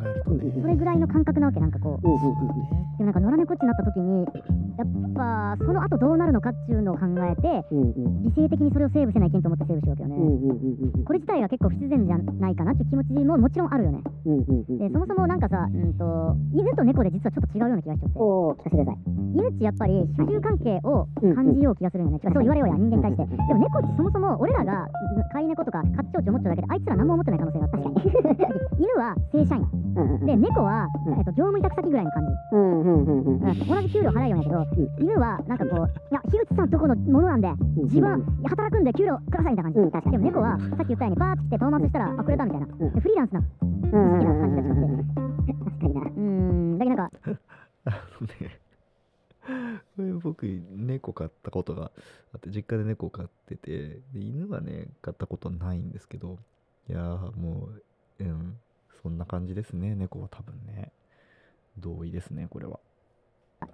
[0.60, 2.06] それぐらいの感覚なわけなんかこう。
[2.06, 2.98] うんうんうん。
[2.98, 4.26] でもなんか野良猫ってなった時に
[4.78, 10.16] やっぱその後どうなるのかっていうのを考えてうんうん理性的にそれをセーブせないけんと思ってセーブしようけどね。
[10.16, 14.02] うんうんうんうんこれ自体が結構不自然じゃないかなっていう気持ちももちろんあるよね。
[14.26, 24.88] うんうんうんでそもそもなんかさ、うん、と犬と猫で実はちょっと違うような気がしちゃっておお聞かせてください犬ってやっぱり主従関係を感じよう気がするよね、そう言われようや人間に対して、でも猫ってそもそも俺らが
[25.32, 27.78] 飼い猫とか飼っちょうちょ持っちょうだけであいつら何も思ってない可能性があって
[28.78, 29.66] 犬は正社員
[30.26, 34.66] で猫は、うんえっと業務委託先ぐらいの感じ、同じ給料払うようやけど、
[34.98, 37.50] 犬はなんかこういや樋口さんとこのものなんで
[37.84, 42.72] 自分働くんで給料くださいみたいな感じ、でも猫はさっき言ったようにパーって来てパフォーマスしたらあくれたみたいな、フ
[43.08, 45.04] リーランスなうんうんうんうんうんうん
[45.64, 47.20] 確かになうんだけどなんか、
[49.96, 51.90] これ僕、猫飼ったことが
[52.34, 56.38] あって、実家で猫飼ってて、で犬はね、飼ったことないんですけど、
[56.88, 57.70] いやー、も
[58.20, 58.58] う、うん、
[59.02, 60.92] そんな感じですね、猫は多分ね。
[61.78, 62.80] 同意ですね、これは。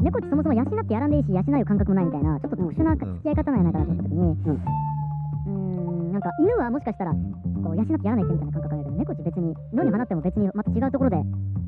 [0.01, 4.33] 猫ってそもそも養ってやらんでいいし養う感覚もないみたいなちょっと特殊な付き合い方なんやないかなと思った時に
[5.47, 7.19] うーんなんか犬はもしかしたらこ
[7.71, 11.17] う養ってやらないけみたいな感覚があるけど猫って別に野に放っても別にまた違うところで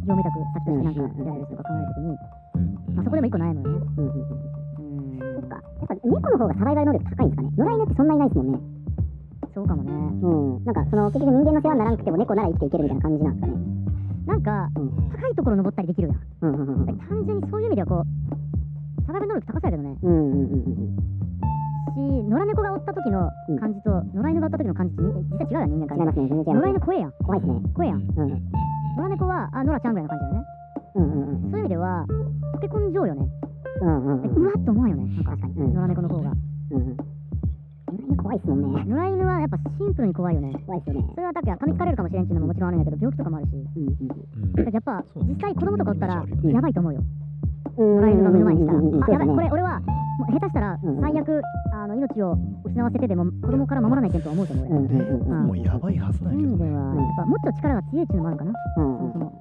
[0.07, 2.15] 業務委託先としてなんかやれるとか考える時に、
[2.95, 3.87] まあ、そこでも一個悩むよね。
[3.99, 5.19] うん。
[5.35, 7.31] そっかやっぱ猫の方がサバイバル能力高いん。
[7.31, 8.07] ですかね野良犬ってそん。
[8.07, 8.53] なにないですもん。
[8.55, 8.59] ね
[9.55, 10.65] そうかもねうん。
[10.65, 10.75] なん。
[10.79, 13.35] かその結局人間の世話にならなくても猫なら生きていけるみたいな感じなん。
[13.35, 13.67] ですかね
[14.31, 14.43] なん。
[14.47, 15.11] かうん。
[15.11, 16.21] 高いところ登ったりできるやん。
[16.43, 16.55] うん。
[16.55, 16.67] うん。
[16.71, 16.89] うん。
[16.89, 16.99] うん。
[17.03, 20.13] 単純にそういう意味ではこうサバイバル能力高そうやけどねうん。
[20.13, 20.23] うん。
[20.23, 20.39] うん。
[20.39, 20.43] う
[21.03, 21.16] ん
[21.97, 27.13] し野良猫がおった時の感じと野良犬がおった時の感じってに実際違うやん人間から違いますね全然違い野良犬怖えやん。
[27.25, 27.61] 怖いですね。
[27.75, 27.99] 怖えやん。
[27.99, 28.43] うん
[28.97, 30.45] 野良猫はあ野良ちゃんぐらいの感じだよね。
[30.97, 32.07] うんうんうんそういう意味では
[32.55, 33.29] 溶け込んじょうよね。
[33.81, 34.45] うんうんうん。
[34.45, 35.05] うわっと思うよね。
[35.05, 35.75] なんか確かにうん。
[35.75, 36.33] 野良猫の方が。
[36.71, 36.97] うんうん。
[36.97, 36.97] 野
[37.93, 38.85] 良犬怖いっすもんね。
[38.85, 40.53] 野良犬はやっぱシンプルに怖いよね。
[40.67, 41.05] 怖いっすよね。
[41.15, 43.51] それはだけは噛みつかれるかもしれんっていうのももちろんあるんやけど病気とかもあるし。
[43.53, 43.97] うんうん
[44.45, 44.53] うん。
[44.53, 47.01] だからやっぱ実際子供とかおったらやばいと思うよ。
[47.01, 47.26] うん
[47.79, 54.69] 野良犬が目の前にしたらうんうんうんあやばいこれ俺はもう下手したらうん最悪あの命を失わせてでも子供から守らないけんとは思うと思う
[55.47, 56.49] もうやばいはずないけどね。
[56.49, 59.41] いう意味ではやっぱもっと力が強いっていうのもあるかなうんうんそもそも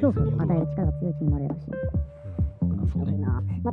[0.00, 1.66] 恐怖を与える力が強いっていうのもあるやろし
[2.92, 3.18] そうね。
[3.18, 3.70] なま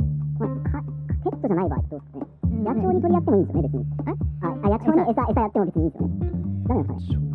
[0.47, 0.83] まか
[1.23, 3.85] ペットじゃない場合どうですかねうん野鳥に取り合ってもいいんですよね別に
[4.41, 6.15] ああ野鳥に餌餌やっても別にいいんですよね
[6.67, 7.25] ダメなんですかね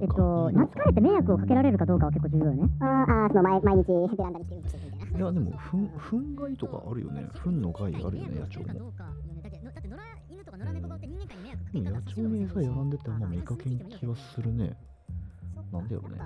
[0.00, 2.68] えっと懐かれて迷惑をかけられるかどうかは結構重要よね。
[2.80, 3.84] あーあーその毎毎日
[4.16, 5.18] ベランダに来てるみたいな。
[5.18, 7.26] いや、でも、ふん、糞害とかあるよね。
[7.42, 8.92] 糞の害あるよね、野鳥も。
[11.72, 14.76] でも野鳥に餌やらんでてあんま見かけん気はするね。
[15.72, 16.18] なんでやろね。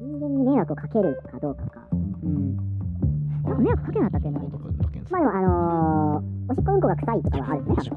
[0.00, 1.86] 人間に迷惑をかけるかどうかか。
[1.92, 2.56] うん
[3.42, 4.40] なんか迷惑かけなかったっけな。
[4.40, 7.68] だからだけんまあでもあのー、おしっこうんこが臭いとかはあるね。
[7.68, 7.92] まあそ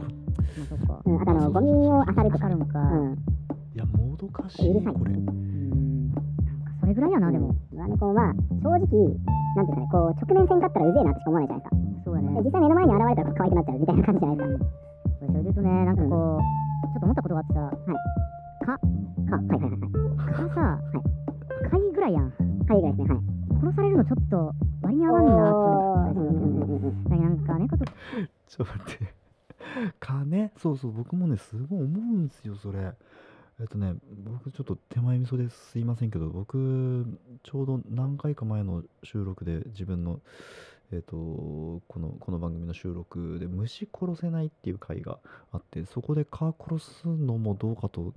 [0.75, 2.79] っかうん、あとあのゴミを漁るとかかるのか。
[2.79, 3.36] うん
[4.17, 5.13] どかしい、これ。
[5.13, 6.11] うん。
[6.79, 7.55] それぐらいやなでも。
[7.73, 8.79] 野良猫は正直
[9.55, 11.77] なんていうかねこう直面せんかったらうぜえなってしか思わないじゃないですか。
[12.05, 12.33] そうやね。
[12.33, 14.65] で実際目の前に現れたら可愛くなっちゃうみたいな感じじゃないですか。
[15.17, 15.69] それで言うとね。
[15.85, 16.41] なんかこう
[16.87, 17.61] ちょっと思ったことがあってさ
[18.65, 19.69] かはいはいはい。
[19.69, 20.33] はい。
[20.33, 20.79] 蚊さ
[21.69, 22.23] 貝ぐらいやん。
[22.25, 23.23] はいぐらいですねはい。
[23.61, 27.85] 殺されるのちょっと割に合わんなって思ったんうんうんうんだけどなんか猫と
[28.49, 29.13] ちょっと待って。
[29.99, 30.51] 金？
[30.57, 32.93] そうそう、僕もね、すごい思うんですよ、それ。
[33.59, 37.05] えっとね、僕ちょっと手前味噌ですいませんけど、僕、
[37.41, 40.19] ちょうど何回か前の収録で自分の、
[40.91, 45.17] えっと、この、この番組の収録で虫殺せないっていう回が
[45.51, 48.13] あって、そこで蚊殺すのもどうかと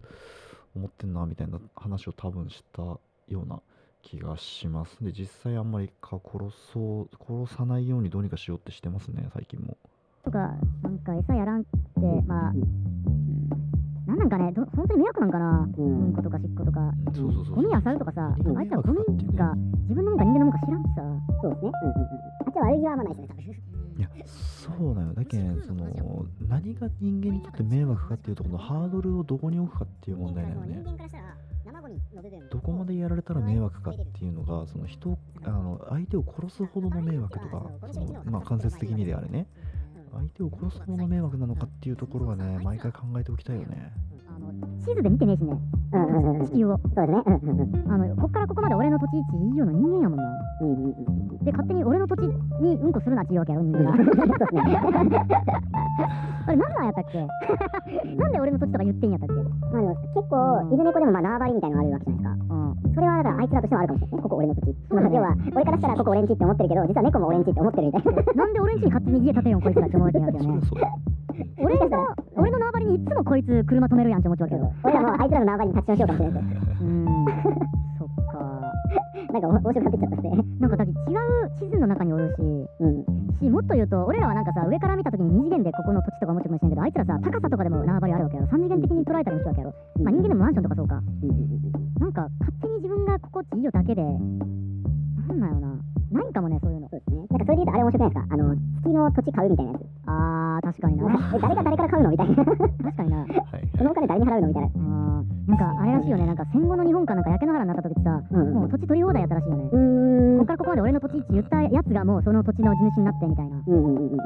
[0.76, 3.00] 思ってんな、みたいな話を多分したよ
[3.30, 3.62] うな
[4.02, 5.02] 気がします。
[5.02, 7.08] で、実際あんまり蚊殺そう、
[7.46, 9.78] 殺さないようにどうにかしようってしてますね、最近も。
[10.22, 11.70] とかなんか餌やらんって
[12.26, 12.52] まあ、
[14.20, 15.68] なんかねど本当に迷惑なんかな。
[15.78, 16.80] ううんんことかしっことか。
[16.80, 17.56] うんそうそうそう。
[17.56, 19.54] ゴミ漁るとかさ何があいつらゴミが
[19.88, 21.02] 自分のもんか人間のもんか知らんしさ。
[21.40, 21.72] そうですね。
[21.82, 22.10] うんうんうん
[22.46, 23.60] あっちは悪気はあんまないですね
[23.96, 25.14] いやそうだよ。
[25.14, 30.82] だけんその何が人間にとって迷惑かっていうところのハードルをどこに置くかっていう問題だよね。
[32.50, 39.46] どこまでやられたら迷惑かっていうのがその人あの相手を殺すほどの迷惑とかそのまあ間接的にであれね。
[40.12, 43.92] 相手を殺すほどの迷惑なのかっていうところはね毎回考えておきたいよね
[44.84, 45.58] 地図で見てねえしね。
[45.92, 46.78] うんうん地球を。
[46.94, 47.22] そうですね。
[47.26, 47.92] うんうんうん。
[47.92, 50.24] あのこっからここまで俺の土地位置いいような人間やもんな
[50.60, 51.44] うんうんうん。
[51.44, 52.20] で勝手に俺の土地
[52.60, 53.92] にうんこするなって言うわけやろ人間が。
[56.46, 57.26] あれなんなんやったっけ？
[58.16, 59.34] なんで俺の土地とか言ってんやったっけ？
[59.34, 59.82] まあ
[60.14, 62.54] 結構、犬猫でもまあ縄張りみたいなのがあるわけじゃないですか。
[62.54, 62.94] うん。
[62.94, 64.16] それはだからあいつらとしてもあるかもしれない。
[64.16, 64.22] ね。
[64.22, 64.76] ここ俺の土地。
[64.90, 68.22] そうだね要は、俺からしたらここ俺んちって思ってるけど、実は猫も俺んちって思ってるみたいな。
[68.34, 70.88] なんで俺んちに勝手に家建てよんこいつらって思うわけやけどね そりゃそう。
[70.88, 70.88] だ
[71.62, 72.06] 俺の俺の
[72.90, 76.68] にいつもこいつ車止めるやんって思っちゃうわけど俺らもあいつらの縄張りに立ちションしようかもしれないです。
[76.68, 76.76] よ。
[76.80, 77.26] うーん。
[77.98, 78.72] そっか。
[79.32, 80.22] なんかお面白くなってきちゃった。
[80.22, 80.44] ね。
[80.58, 82.42] なんかだって違う地図の中におるし。
[82.80, 83.04] うん。
[83.38, 89.74] しもっと言うと俺らはなんかさ上から見た時に二次元でここの土地とか思ってもしれんけどあいつらさ高さとかでも縄張りあるわけやろ三次元的に捉えたりもしちゃうわけやろ。
[90.04, 91.50] まあ人間でもマンションとかそうかうんうんうん
[92.00, 95.68] なんか勝手に自分が心地いいよだけでなんなんやろな。
[96.12, 96.79] ないんかもねそういう
[97.40, 98.34] かそれで言うとあれ面白くないですか？
[98.34, 99.82] あの、月の土地買うみたいなやつ。
[100.06, 102.10] あー確かになえ、誰が誰から買うの？
[102.10, 102.34] みたいな。
[102.36, 103.28] 確かにな はい
[103.78, 104.48] そのお金誰に払うの？
[104.48, 104.68] みたいな。
[104.68, 110.38] あーなんかあれらしいよねなんか戦後の日本かなんか焼け野原になった時ってさうんもう土地取り放題やったらしいよねうーん。
[110.38, 114.16] こっからここまで俺の土地って言ったやつがもうその土地の地主になってみたいなうんうんうんうんうん。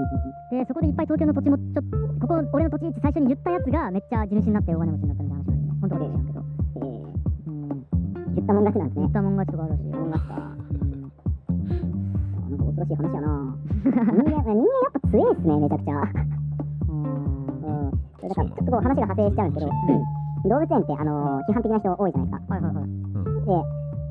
[0.51, 1.85] でそこでいっぱい東京の土地もちょっ
[2.21, 6.43] とここ俺の土地って最初に言ったやつがめっちゃ地主になって大金持ちになったみたいな話あるよね本当かどうか知らんけど
[6.77, 7.69] えー、うん
[8.35, 9.13] 言ったもん勝ちなんですね言っ。
[9.13, 10.35] たもん勝ちとかあるしよもん勝ちか。
[10.35, 10.94] うんなんか
[12.75, 13.57] 恐ろしい話やな。
[13.85, 15.95] 人間、人間やっぱ強いっすね、めちゃくちゃ。
[16.89, 18.29] うんうん。
[18.29, 22.55] だからちょっとこう話が派生しちゃうんですけど、動物園ってあの批判的な人多いじゃないですか。
[22.55, 22.85] はいはいはい
[23.45, 23.51] で、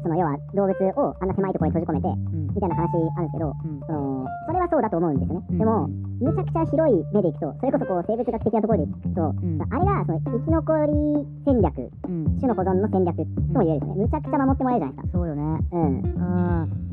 [0.04, 5.45] その要は動物をあんな狭いところに閉じ込めてうんみたいな話あるんですけど、うんそのそれはそうだと思うんですよね。
[5.49, 5.88] うんでも、
[6.21, 13.23] むちゃくちゃ広い目でいくと、それこそこう生物学的なところでいくと、んあれがその生き残り戦略、うん種の保存の戦略と
[13.60, 14.04] も言えるですね。
[14.04, 15.17] むちゃくちゃ守ってもらえるじゃないですか。
[15.17, 15.82] そうよねうん。
[15.82, 15.88] う
[16.67, 16.93] ん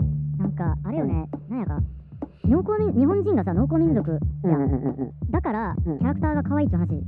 [0.60, 1.78] かあれよねなんやか
[2.44, 5.30] 農耕民日本人がさ農耕民族うんうんうんうん。
[5.30, 5.98] だからキうん。
[5.98, 6.98] ャラクターが可愛いって話したっ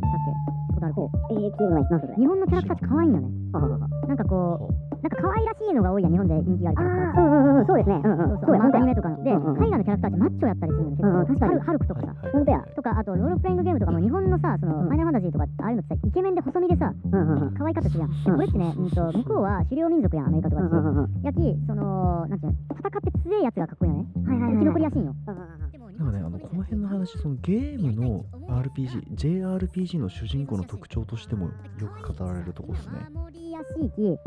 [0.70, 0.74] け？
[0.74, 0.94] ことあるっ
[1.30, 1.70] えー、聞いたこと
[2.06, 3.28] ない日本のキャラクターって可愛いんよね。
[4.08, 8.00] なんかこうなんか可愛らしいのが多いやん日本で人気があるああ、うんうんうん、そうですね。
[8.04, 8.18] うんうん。
[8.18, 9.22] そうそう、まあ、アニメとかの。
[9.22, 12.14] で、海外のキャラクターってマッチョやったりするんうん確かにハルクとかさ。
[12.32, 12.60] 本当や。
[12.76, 16.92] とか、あと、ロールプレイングゲームとかも、日本のさ、その、うんファイナルファンタジーとか、ああいうのってさ、イケメンで細身でさ。
[17.58, 18.10] 可愛かったしやん。
[18.10, 21.26] でこれってね、うんと、向こうは狩猟民族やん、アメリカとかって。
[21.26, 24.06] やき、その、なんていうの、戦って強いやつがかっこいいよね。
[24.14, 25.14] 生き残りやすいんよ。
[26.62, 32.94] のこの辺の話、そのゲームの RPG、JRPG の主人公の特徴としてもよく語られるとこですね。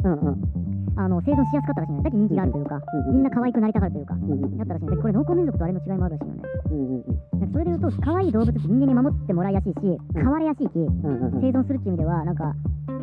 [0.10, 1.00] んうん。
[1.00, 1.98] あの、生存しやすかったらしいよ。
[2.00, 2.04] ね。
[2.04, 4.58] だけど人気があるというか、うんみんな可愛くなりたがるというか、うんうん。
[4.58, 4.92] やったらしいよ。
[4.92, 4.96] ね。
[4.98, 6.44] でこれ、農耕民族とあれの違いもあるらしいよね。
[6.72, 7.40] うんうんうん。
[7.40, 9.80] なんかそれで言うと、可愛い動物って人間に守ってもらいやすいし、
[10.14, 11.42] 飼われやすいき、うんうんうん。
[11.42, 12.56] 生存するっていう意味ではなんか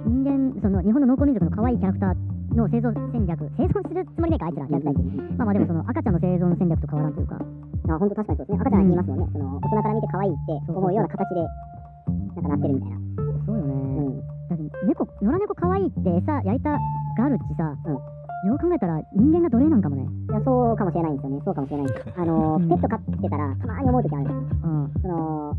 [0.06, 7.36] 人間その日本の農耕民族の可愛いキャラクターの生存戦略生存するつもりねえかあいつらキャラクターってまあまあでもその赤ちゃんの生存戦略と変わらんというか
[7.90, 8.58] あ、本当確かにそうですね。
[8.60, 9.26] 赤ちゃんは言いますもんね。
[9.32, 12.96] その大人から見て可愛いって思うような形で、なんかなってるみたいな。
[13.46, 14.20] そうよね、うん。
[14.48, 16.78] だって猫野良猫可愛いって餌焼いたが
[17.24, 17.98] あるっちさ、うん
[18.42, 21.42] よう考えたら人間が奴隷なんかもねいや、そうかもしれないんですよね。
[21.44, 22.10] そうかもしれないんです。
[22.16, 24.66] あのー、ペット飼ってたら、たまに思う時あるんですよ。
[24.66, 25.56] うんその、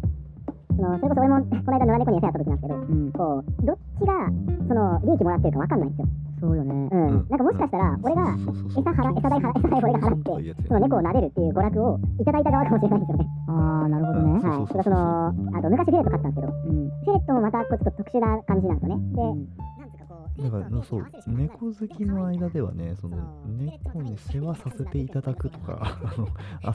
[0.76, 4.28] その、それこそ俺も、この間野良猫に餌やった時なんですけど、うんこう、どっちが、
[4.68, 6.08] その、利益もらってるか分かんないんですよ。
[6.44, 6.74] そうよね。
[6.74, 7.26] うん。
[7.30, 13.28] なんかもしかしたら、俺が、餌払、餌代払、餌代俺が払って、その猫を撫でるっていう娯楽をいただいた側かもしれないんですよね。
[13.48, 14.28] ああなるほどね。
[14.28, 14.42] うん。
[14.44, 14.68] はい。
[14.68, 16.90] とかその、あと昔フェレット飼ってたんですけど、うん。
[16.90, 19.16] フェレットもまたこうちょっと特殊な感じなんですよね。
[19.16, 19.48] で、うん。
[19.80, 26.28] なんつうかこう、だからそう猫好きの間ではねその猫に世話させていただくとか あの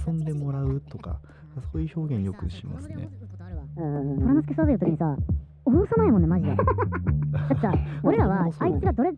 [0.06, 1.18] 遊んでもらうとか
[1.72, 3.10] そういう表現よくしますね。
[3.76, 3.84] うん。
[3.84, 5.16] うんうん虎之助育てる時にさ
[5.64, 6.56] 王様やもんねマジで。
[6.56, 6.64] だ
[7.44, 9.12] ってさ俺らは あいつがどれ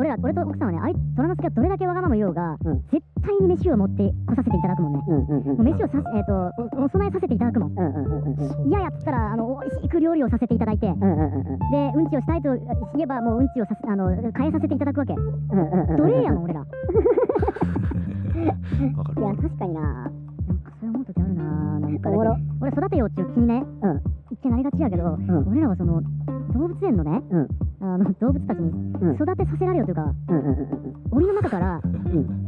[0.00, 2.80] 俺ら俺と奥さんはねあい虎之助がどれだけわがまま言おうが、うん。
[2.90, 5.04] 絶対に飯を持ってこさせていただくもんね。
[5.06, 6.32] うんうんうんもう飯をさ、えー、と
[6.80, 7.72] おお供えさせていただくもん。
[7.72, 10.86] うんうんうんやっつったらあの美味しく料理をさせていただいて。
[10.86, 11.58] うんうんうんうん。
[11.70, 12.56] でうんちをしたいと
[12.96, 15.12] 言えばもううんちをさせあの変えさせていただくわけ。
[15.12, 16.64] うんうんうん奴隷やもん俺ら。
[18.40, 18.54] いや。
[19.36, 19.82] 確かにな。
[19.82, 21.44] なんかそう思う時あるな。
[21.78, 24.00] なんかおもろ俺育てようっていう気にね、うん。
[24.30, 25.48] 一見なりがちやけど、ん。
[25.48, 26.00] 俺らはその
[26.54, 27.48] 動物園のね、うん
[27.82, 28.68] あの動物たちに
[29.00, 29.14] うん。
[29.14, 31.82] 育てさせられようというか、うん檻の中からん。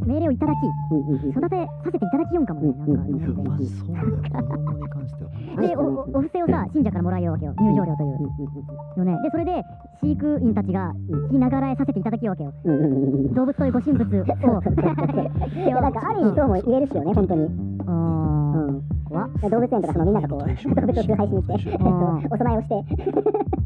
[0.06, 0.56] 命令をいただき
[0.90, 5.30] うんうんうん育てさせていただきよんかもね、なんかうんうそうだよに関しては。
[5.60, 8.98] でおおお布施をさ信者からもらえるわけよ入場料という。
[8.98, 9.18] よね。
[9.22, 9.62] でそれで
[10.02, 12.52] 飼育員たちが聞きながらえさせていただきようわけよ。
[12.64, 12.96] うんうんうんう
[13.30, 13.34] ん。
[13.34, 14.24] 動物というご神仏を。
[15.64, 17.48] いやなんかある意味そうも言えるっすよね本当に。
[17.86, 18.68] あー。
[18.68, 18.82] うん。
[19.08, 19.28] 怖っ。
[19.50, 20.40] 動物園とかそのみんながこう
[20.74, 22.74] 動物を崇拝しに行ってえっとお供えをして。
[22.74, 23.61] ご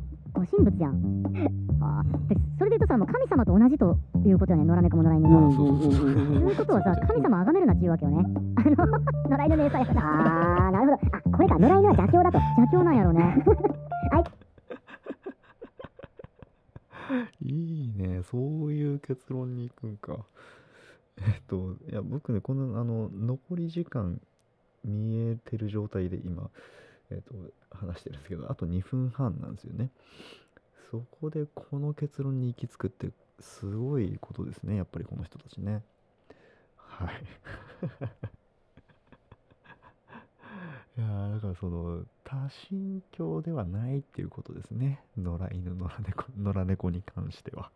[0.50, 1.22] 神仏やん。
[1.80, 2.02] あ
[2.58, 4.64] それで言うとさもう神様と同じということよね。
[4.64, 8.24] 野良猫も野良犬も、そということはさ神様崇めるなって言うわけよね。
[8.56, 8.86] あの
[9.36, 10.02] 野良犬の餌やから。
[10.02, 11.16] ああ なるほど。
[11.16, 11.58] あこれか。
[11.58, 12.38] 野良犬は邪教だと。
[12.38, 13.44] 邪教なんやろね。
[17.40, 20.24] いいね、そういう結論に行くんか。
[21.18, 24.20] えっと、いや、僕ね、この、あの、残り時間
[24.84, 26.50] 見えてる状態で今、
[27.10, 27.34] えっと、
[27.70, 29.90] 話してるんですけど、あと2分半なんですよね。
[30.90, 35.82] そこでこの結論に行き着くって、すごいことですね、やっぱりこの人たちね。
[36.76, 37.24] はい。
[40.98, 42.36] いやだからその、多
[42.68, 45.04] 神教ではないっていうことですね。
[45.16, 47.70] 野良犬、野良猫、野良猫に関しては。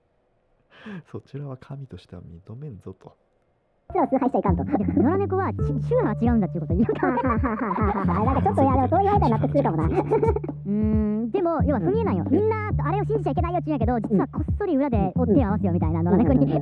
[1.10, 3.16] そちらは神としては認めんぞと。
[3.94, 4.64] 実は崇拝しちゃいかんと。
[4.64, 7.18] 野良猫は宗派が違うんだっていうこと言うかなん
[8.34, 9.84] かちょっといやでもそう言われたら納得するかもな。
[9.86, 16.60] うーんでも要は不見えなんよみんなあれを信じちゃいけないよって言うんやけど実はこっそり裏で手を合わせよみたいな野良猫に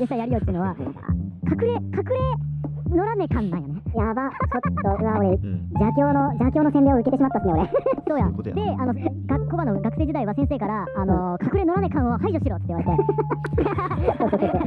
[0.00, 2.53] 実際やるよっていうのは隠れ隠れ
[2.94, 5.68] 野良猫感なんよねやば、ちょっと、うわ、俺、うん。
[5.74, 7.70] 邪教の、邪教の洗礼を受けてしまったっすね、俺。
[8.06, 12.96] そうやそういうことやであの学校場の学生時代は先生からあの隠れ野良猫感を排除しろって言われて
[14.18, 14.60] そうそうそうそう。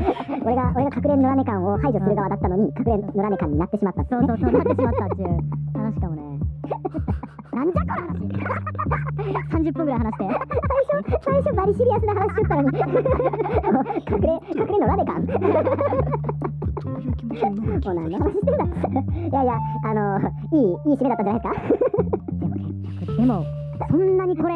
[0.45, 5.29] 俺が、俺が隠れ野良猫感を排除する側だったのに、隠れ野良猫感になってしまったっすそうそうそうなってしまったっていう
[5.73, 6.39] 話かもね
[7.53, 8.27] なんじゃこの話
[9.51, 10.25] 30分ぐらい話して
[10.87, 12.77] 最初、最初バリシリアスな話しとったのに。
[12.77, 16.56] 隠れ、隠れ野良猫感。
[16.81, 18.63] どういう気持ちになるのもう何の話してんだ。
[18.65, 21.47] いやいや、あの、いい、いい締めだったんじゃないです
[23.07, 23.15] か？
[23.17, 23.45] でも
[23.89, 24.53] そんなにこれ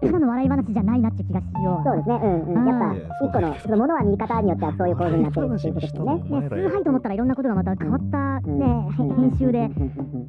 [0.00, 1.84] ただの笑い話じゃないなって気がしよう。
[1.84, 2.68] そうですね、うんうん。
[2.68, 2.94] やっぱ、
[3.26, 6.14] 一個の、そのものは見方によってはそういう構図になってるっていうことですよね。
[6.14, 8.16] ね崇拝と思ったらいろんなことがまた変わった
[8.48, 8.58] うん。
[8.60, 9.30] ねうん。
[9.30, 9.68] 編集で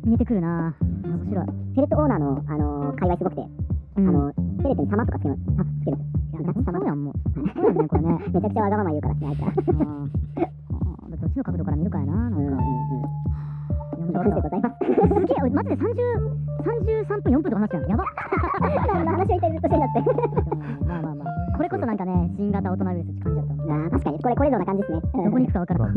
[0.06, 0.74] 見えてくるな。
[0.82, 1.46] 面白い。
[1.76, 3.48] セレットオーナーの、あの、界隈すごくて、
[3.98, 4.08] うん。
[4.08, 6.00] あの、セレットに様とかつける、あつけるん。
[6.00, 6.42] ですよ。
[6.42, 7.04] いやそうやん。
[7.04, 7.14] もう
[7.54, 7.78] そうやん。
[7.78, 9.72] ねこれねめちゃくちゃわがまま言うからね、あいつ
[10.42, 10.50] ら。
[11.40, 14.10] の角度から見るかやななんかうんうんうん。
[14.10, 14.76] いや感謝でございます。
[14.86, 15.88] すげえ、マジで30、
[17.08, 17.90] 33分、4分とか話しちゃう。
[17.90, 18.04] やば
[18.94, 20.04] 何の話を一体ずっとしてんだって。
[20.86, 21.58] まあまあまあ。
[21.58, 23.74] これこそなんかね、新型大人ウイルスって感じだったの。
[23.74, 25.02] ああ、確かに、これ、これぞな感じですね。
[25.14, 25.94] うんどこに行くかわからん。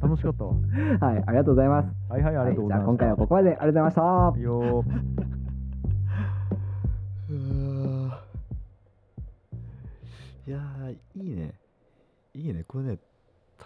[0.00, 0.54] 楽しかったわ。
[1.00, 1.88] はい、ありがとうございます。
[2.08, 2.82] はいはい、ありがとうございます。
[2.82, 4.40] じゃあ今回はここまでありがとうございました。
[4.40, 4.84] よ
[10.46, 11.54] いやーいいね
[12.34, 12.98] いいねこれね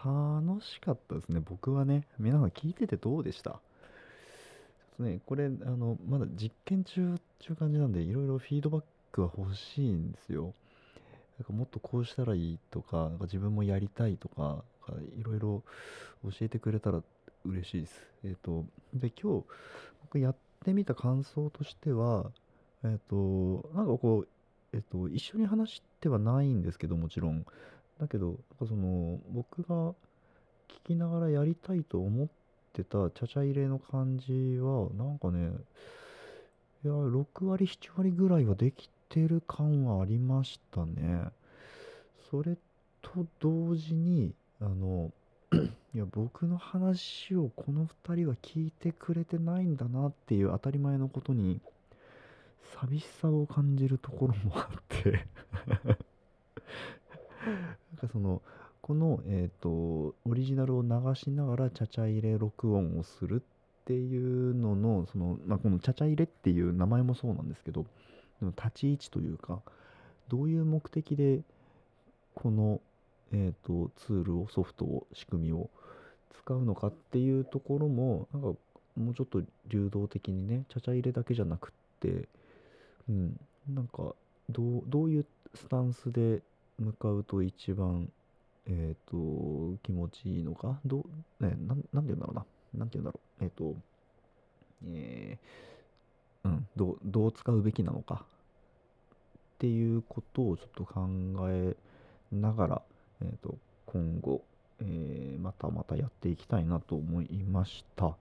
[0.04, 1.40] 楽しかったですね。
[1.40, 3.52] 僕はね皆さん聞いててどうでした？
[3.52, 3.60] ちょっ
[4.98, 10.52] とねこれあのまだ実験中っていう感じなんでいろいろフィードバックは欲しいんですよ。
[11.38, 14.62] なんかもっとこうしたらいいとかなんか自分もやりたいとか
[15.18, 15.62] いろいろ
[16.22, 17.02] 教えてくれたら
[17.44, 18.06] 嬉しいです。
[18.24, 19.44] えっ、とで今日
[20.02, 22.30] 僕やってみた感想としては
[22.84, 24.28] えっ、となんかこう
[24.74, 27.46] えっ、と一緒に話してはないんですけどもちろん。
[28.00, 29.92] だけどその僕が
[30.68, 32.28] 聞きながらやりたいと思っ
[32.72, 35.50] てたちゃちゃ入れの感じはなんかね
[36.84, 41.22] いや6割7割ぐらいはできてる感はありましたね。
[42.30, 42.56] それ
[43.00, 45.12] と同時にあの
[45.94, 51.60] いや僕の話をこの2人は聞いてくれてないんだなっていう当たり前のことに
[52.80, 55.26] 寂しさを感じるところもあって。
[57.46, 57.56] なん
[58.00, 58.42] かその
[58.80, 67.86] この、えー、とオリジナルを流しながらちゃちゃ入れ録音をするっていうののその、まあ、このちゃちゃ入れっていう名前もそうなんですけど
[68.42, 69.60] 立ち位置というか
[70.28, 71.40] どういう目的で
[72.34, 72.80] この、
[73.32, 75.70] えー、とツールをソフトを仕組みを
[76.44, 78.48] 使うのかっていうところもなんか
[78.96, 82.28] もうちょっと流動的にねちゃちゃ入れだけじゃなくって
[83.08, 84.14] うんなんか
[84.50, 86.42] どうどういうスタンスで
[86.78, 88.10] 向かうと一番
[88.66, 90.78] えっ、と気持ちいいのか？
[90.86, 91.04] ど
[91.40, 92.44] うねなんなんて言うんだろうな。
[92.74, 93.44] なんて言うんだろう。
[93.44, 93.74] えっ、と
[94.86, 98.24] えーうんどうどう使うべきなのか？
[98.24, 101.06] っていうことをちょっと考
[101.50, 101.76] え
[102.32, 102.82] ながら、
[103.22, 103.56] えー、と
[103.86, 104.42] 今後、
[104.80, 108.16] えーまたまたやっていきたいなと思いました。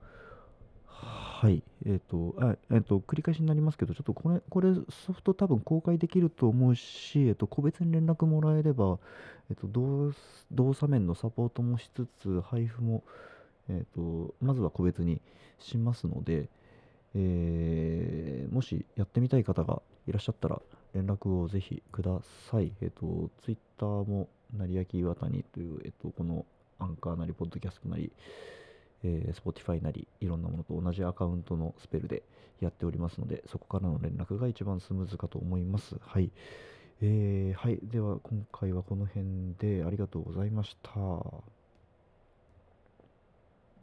[1.44, 1.62] はい。
[1.86, 4.74] えっ、と、あえっ、と、繰り返しになりますけど、ちょっとこれ、これ
[5.06, 8.98] ソフト多分公開できると思うし、えっ、と、個別に連絡もらえれば、
[9.50, 10.14] えっ、と、動
[10.54, 13.04] 動作面のサポートもしつつ、配布も、
[13.68, 15.20] えっ、と、まずは個別に
[15.60, 16.48] しますので、
[17.14, 20.62] えもしやってみたい方がいらっしゃったら、
[20.94, 22.72] 連絡をぜひください。
[22.80, 26.46] えっ、と、ツイッターも、成焼岩谷という、えっ、と、この
[26.80, 28.14] アンカーなり、ポッドキャストなり、
[29.04, 32.24] えー、Spotify なり、いろんなものと同じアカウントのスペルで
[32.62, 35.96] やっておりますので、そこからの連絡が一番スムーズかと思います。
[36.02, 36.32] はい。
[37.02, 37.80] えーはい。
[37.84, 41.63] では、今回はこの辺でありがとうございました。